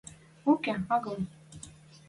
[0.51, 1.17] –Уке, агыл...